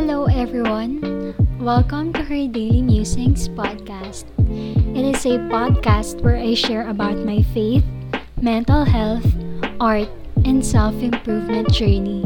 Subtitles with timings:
[0.00, 1.36] Hello, everyone.
[1.60, 4.24] Welcome to her Daily Musings podcast.
[4.96, 7.84] It is a podcast where I share about my faith,
[8.40, 9.28] mental health,
[9.76, 10.08] art,
[10.48, 12.24] and self improvement journey.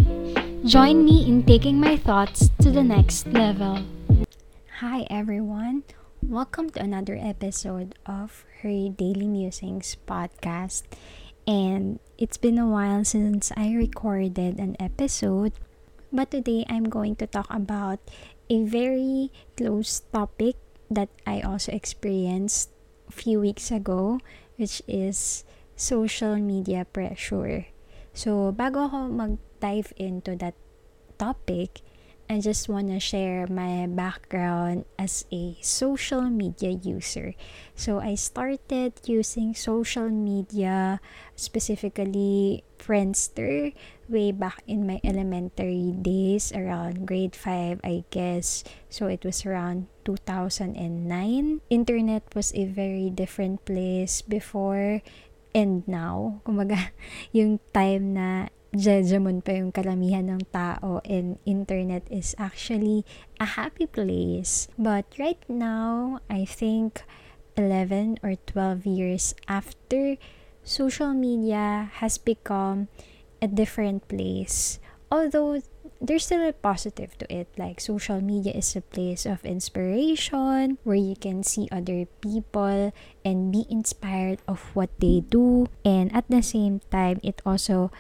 [0.63, 3.83] Join me in taking my thoughts to the next level.
[4.79, 5.83] Hi, everyone.
[6.23, 10.87] Welcome to another episode of her Daily Musings podcast.
[11.43, 15.59] And it's been a while since I recorded an episode
[16.15, 17.99] but today I'm going to talk about
[18.49, 20.55] a very close topic
[20.89, 22.71] that I also experienced
[23.09, 24.21] a few weeks ago,
[24.57, 25.43] which is
[25.75, 27.67] social media pressure.
[28.15, 30.55] So, bago ako mag-dive into that
[31.19, 31.83] topic,
[32.31, 37.35] I just want to share my background as a social media user.
[37.75, 41.03] So, I started using social media,
[41.35, 43.75] specifically Friendster,
[44.09, 48.65] way back in my elementary days, around grade 5, I guess.
[48.89, 51.61] So, it was around 2009.
[51.71, 55.03] Internet was a very different place before
[55.55, 56.43] and now.
[56.47, 56.91] Kumaga,
[57.33, 63.07] yung time na jejemon pa yung kalamihan ng tao and internet is actually
[63.39, 64.67] a happy place.
[64.75, 67.07] But right now, I think
[67.55, 70.19] 11 or 12 years after,
[70.67, 72.91] social media has become
[73.45, 74.81] a different place.
[75.13, 75.61] Although
[76.01, 77.49] there's still a positive to it.
[77.57, 82.93] Like social media is a place of inspiration where you can see other people
[83.25, 85.69] and be inspired of what they do.
[85.85, 87.91] And at the same time, it also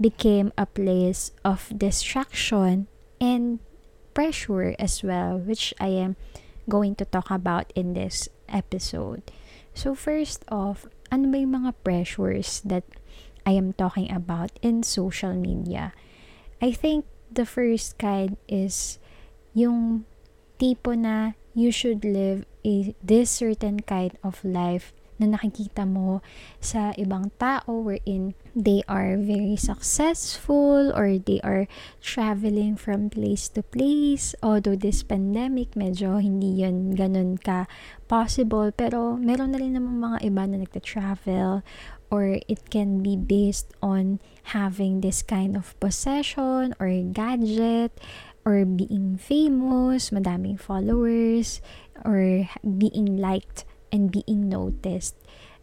[0.00, 2.86] became a place of distraction
[3.20, 3.58] and
[4.14, 6.16] pressure as well, which I am
[6.68, 9.22] going to talk about in this episode.
[9.74, 12.86] So first off, ano ba yung mga pressures that
[13.46, 15.92] I am talking about in social media?
[16.60, 18.98] I think the first kind is
[19.54, 20.04] yung
[20.60, 26.24] tipo na you should live a this certain kind of life na nakikita mo
[26.58, 31.68] sa ibang tao wherein they are very successful or they are
[32.00, 34.32] traveling from place to place.
[34.40, 37.68] Although this pandemic, medyo hindi yun ganun ka
[38.08, 38.72] possible.
[38.72, 41.62] Pero meron na rin namang mga iba na nagta-travel
[42.10, 44.18] or it can be based on
[44.56, 47.94] having this kind of possession or gadget
[48.42, 51.60] or being famous, madaming followers,
[52.04, 55.14] or being liked and being noticed.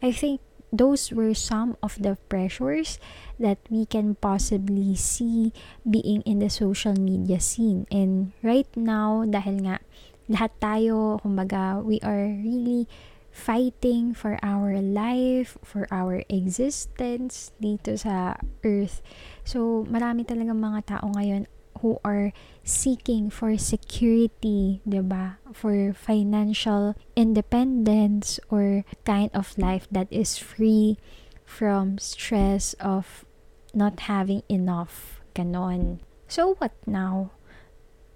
[0.02, 3.00] I think those were some of the pressures
[3.40, 5.54] that we can possibly see
[5.88, 7.88] being in the social media scene.
[7.92, 9.80] And right now, dahil nga
[10.28, 12.88] lahat tayo, kumbaga, we are really
[13.32, 19.06] fighting for our life, for our existence dito sa earth.
[19.46, 21.46] So, marami talagang mga tao ngayon
[21.82, 22.34] who are
[22.64, 25.38] seeking for security, ba?
[25.54, 30.98] For financial independence or kind of life that is free
[31.46, 33.26] from stress of
[33.74, 36.04] not having enough ganon.
[36.28, 37.32] So what now?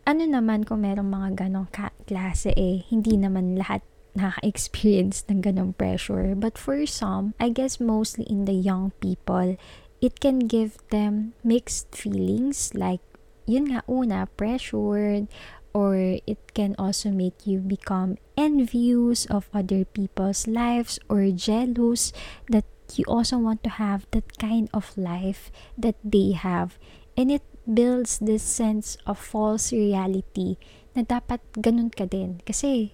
[0.03, 1.69] Ano naman kung merong mga ganong
[2.09, 3.85] klase eh, hindi naman lahat
[4.15, 6.35] nakaka-experience ng ganong pressure.
[6.35, 9.55] But for some, I guess mostly in the young people,
[10.01, 12.99] it can give them mixed feelings like
[13.51, 15.27] yun nga una, pressured,
[15.75, 22.11] or it can also make you become envious of other people's lives or jealous
[22.47, 26.79] that you also want to have that kind of life that they have.
[27.15, 30.59] And it builds this sense of false reality
[30.95, 32.43] na dapat ganun ka din.
[32.43, 32.91] Kasi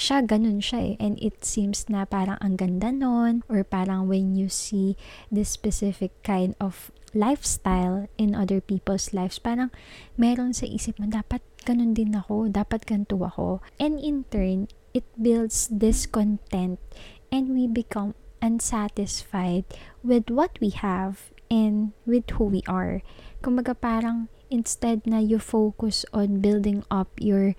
[0.00, 0.94] siya ganun siya eh.
[0.98, 4.96] And it seems na parang ang ganda nun or parang when you see
[5.30, 9.70] this specific kind of lifestyle in other people's lives, parang
[10.14, 13.60] meron sa isip mo, dapat ganun din ako, dapat ganito ako.
[13.78, 16.78] And in turn, it builds discontent
[17.30, 19.64] and we become unsatisfied
[20.02, 23.02] with what we have and with who we are.
[23.42, 27.54] Kumbaga parang instead na you focus on building up your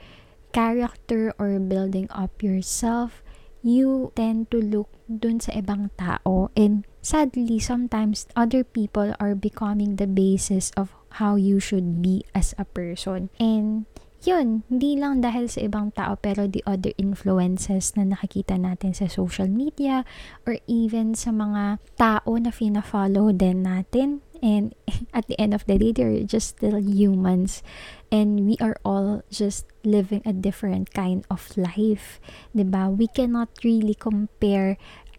[0.52, 3.24] character or building up yourself,
[3.62, 6.50] you tend to look dun sa ibang tao.
[6.58, 12.54] And sadly sometimes other people are becoming the basis of how you should be as
[12.58, 13.30] a person.
[13.42, 13.86] And
[14.22, 19.10] yun, hindi lang dahil sa ibang tao pero the other influences na nakikita natin sa
[19.10, 20.06] social media
[20.46, 24.22] or even sa mga tao na fina-follow din natin.
[24.42, 24.74] And
[25.18, 27.66] at the end of the day they're just still humans
[28.12, 32.20] and we are all just living a different kind of life
[32.54, 34.76] 'di ba we cannot really compare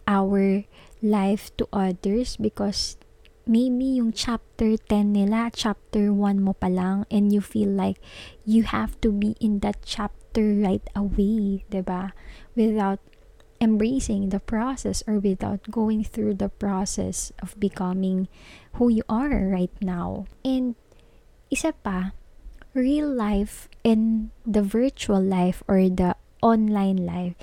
[0.07, 0.63] our
[1.03, 2.95] life to others because
[3.43, 7.99] maybe yung chapter 10 nila, chapter 1 mo pa lang, and you feel like
[8.47, 12.15] you have to be in that chapter right away, 'di ba?
[12.55, 13.03] Without
[13.59, 18.27] embracing the process or without going through the process of becoming
[18.75, 20.27] who you are right now.
[20.43, 20.75] And
[21.47, 22.11] isa pa,
[22.73, 27.33] real life and the virtual life or the online life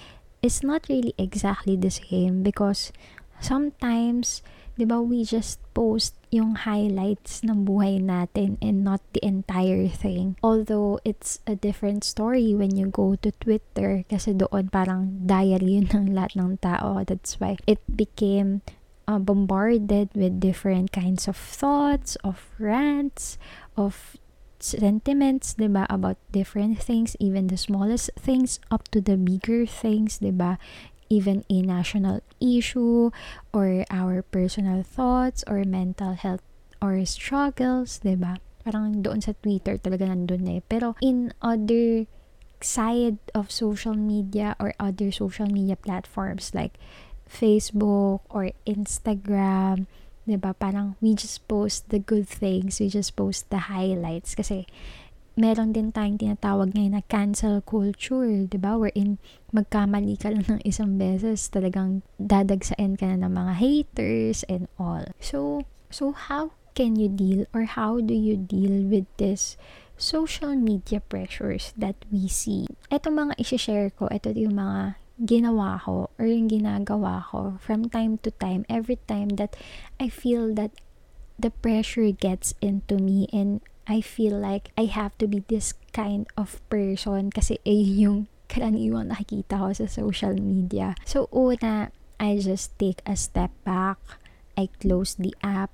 [0.42, 2.92] is not really exactly the same because
[3.40, 4.42] sometimes
[4.80, 10.40] 'di ba, we just post yung highlights ng buhay natin and not the entire thing.
[10.40, 15.92] Although it's a different story when you go to Twitter kasi doon parang diary yun
[15.92, 17.04] ng lahat ng tao.
[17.04, 18.64] That's why it became
[19.04, 23.36] uh, bombarded with different kinds of thoughts, of rants,
[23.76, 24.16] of
[24.62, 30.58] sentiments, ba, about different things, even the smallest things up to the bigger things, ba?
[31.10, 33.10] even a national issue
[33.52, 36.40] or our personal thoughts or mental health
[36.80, 38.38] or struggles, ba?
[38.62, 40.62] Parang doon sa Twitter talaga nandun eh.
[40.64, 42.06] Pero in other
[42.62, 46.78] side of social media or other social media platforms like
[47.26, 49.90] Facebook or Instagram,
[50.30, 50.54] 'di ba?
[50.54, 54.70] Parang we just post the good things, we just post the highlights kasi
[55.38, 58.78] meron din tayong tinatawag ngayon na cancel culture, 'di ba?
[58.78, 59.18] Wherein
[59.50, 65.04] magkamali ka lang ng isang beses, talagang dadagsain ka na ng mga haters and all.
[65.18, 69.58] So, so how can you deal or how do you deal with this
[70.00, 72.70] social media pressures that we see?
[72.88, 78.16] Ito mga i-share ko, ito yung mga ginawa ko or yung ginagawa ko from time
[78.24, 79.56] to time, every time that
[80.00, 80.72] I feel that
[81.36, 86.28] the pressure gets into me and I feel like I have to be this kind
[86.36, 90.94] of person kasi eh yung karaniwang nakikita ko sa social media.
[91.06, 93.98] So, una, I just take a step back.
[94.58, 95.70] I close the app.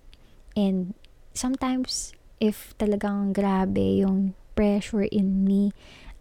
[0.55, 0.95] And
[1.35, 5.73] sometimes, if talagang grabe yung pressure in me,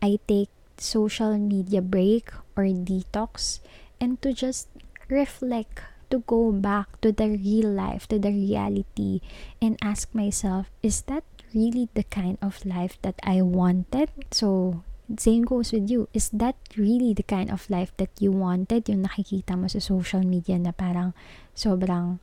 [0.03, 3.59] I take social media break or detox
[3.99, 4.67] and to just
[5.09, 9.21] reflect to go back to the real life, to the reality,
[9.61, 11.23] and ask myself, is that
[11.53, 14.09] really the kind of life that I wanted?
[14.31, 14.81] So,
[15.17, 16.09] same goes with you.
[16.13, 18.89] Is that really the kind of life that you wanted?
[18.89, 21.13] Yung nakikita mo sa social media na parang
[21.53, 22.19] sobrang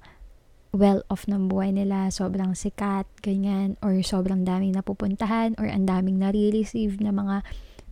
[0.72, 6.96] well-off ng buhay nila, sobrang sikat, ganyan, or sobrang daming napupuntahan, or ang daming nare-receive
[6.96, 7.44] na mga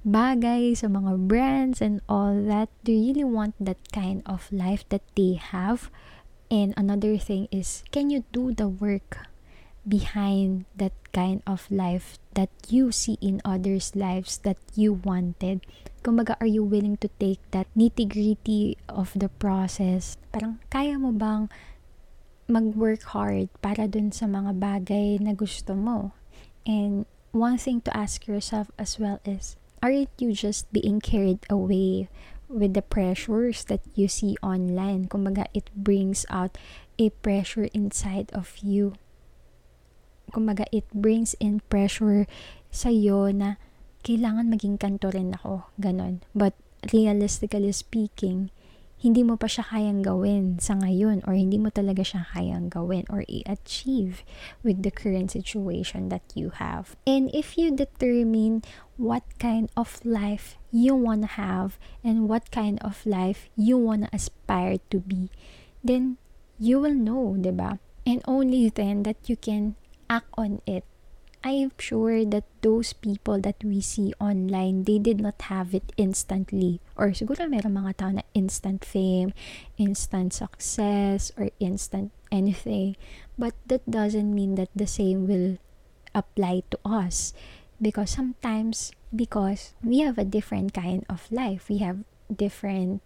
[0.07, 2.69] bagay sa mga brands and all that.
[2.85, 5.93] Do you really want that kind of life that they have?
[6.51, 9.31] And another thing is, can you do the work
[9.87, 15.65] behind that kind of life that you see in others' lives that you wanted.
[16.03, 20.17] Kumbaga, are you willing to take that nitty-gritty of the process?
[20.33, 21.51] Parang, kaya mo bang
[22.49, 26.17] mag-work hard para dun sa mga bagay na gusto mo?
[26.65, 32.09] And one thing to ask yourself as well is, aren't you just being carried away
[32.49, 35.09] with the pressures that you see online?
[35.09, 36.57] Kumbaga, it brings out
[36.99, 38.95] a pressure inside of you
[40.31, 42.25] kumbaga it brings in pressure
[42.71, 43.59] sa iyo na
[44.07, 46.23] kailangan maging kanto rin ako, ganon.
[46.33, 46.55] But
[46.95, 48.55] realistically speaking,
[49.01, 53.09] hindi mo pa siya kayang gawin sa ngayon or hindi mo talaga siya kayang gawin
[53.09, 54.21] or i-achieve
[54.61, 57.01] with the current situation that you have.
[57.09, 58.61] And if you determine
[59.01, 64.05] what kind of life you want to have and what kind of life you want
[64.05, 65.33] to aspire to be,
[65.81, 66.21] then
[66.61, 67.81] you will know, 'di ba?
[68.05, 69.81] And only then that you can
[70.13, 70.85] act on it,
[71.41, 76.81] I'm sure that those people that we see online, they did not have it instantly.
[76.97, 79.33] Or siguro meron mga tao na instant fame,
[79.81, 83.01] instant success, or instant anything.
[83.41, 85.57] But that doesn't mean that the same will
[86.13, 87.33] apply to us.
[87.81, 91.73] Because sometimes, because we have a different kind of life.
[91.73, 93.01] We have different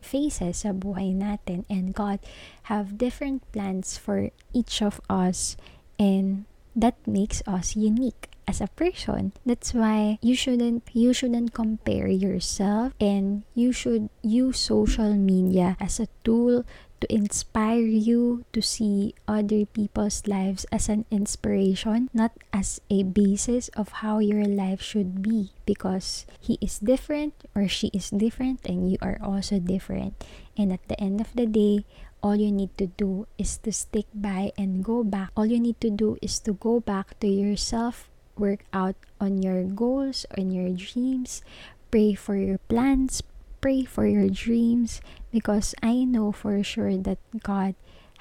[0.00, 1.68] phases sa buhay natin.
[1.68, 2.24] And God
[2.72, 5.60] have different plans for each of us
[6.00, 12.06] and that makes us unique as a person that's why you shouldn't you shouldn't compare
[12.06, 16.62] yourself and you should use social media as a tool
[17.00, 23.68] to inspire you to see other people's lives as an inspiration, not as a basis
[23.76, 28.90] of how your life should be because he is different or she is different and
[28.90, 30.14] you are also different.
[30.56, 31.84] And at the end of the day,
[32.22, 35.30] all you need to do is to stick by and go back.
[35.36, 39.64] All you need to do is to go back to yourself, work out on your
[39.64, 41.42] goals, on your dreams,
[41.90, 43.22] pray for your plans,
[43.60, 45.00] pray for your dreams
[45.32, 47.74] because I know for sure that God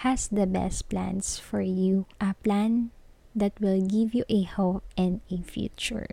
[0.03, 2.05] has the best plans for you.
[2.19, 2.91] A plan
[3.35, 6.07] that will give you a hope and a future.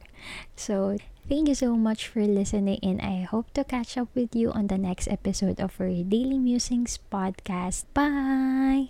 [0.57, 0.99] So,
[1.29, 4.67] thank you so much for listening, and I hope to catch up with you on
[4.69, 7.85] the next episode of our Daily Musings podcast.
[7.95, 8.73] Bye!